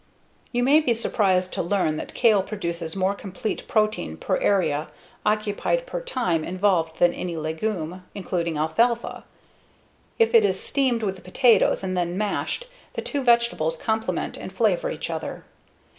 [0.51, 4.87] You may be surprised to learn that kale produces more complete protein per area
[5.27, 9.25] occupied per time involved than any legume, including alfalfa.
[10.17, 14.89] If it is steamed with potatoes and then mashed, the two vegetables complement and flavor
[14.89, 15.45] each other.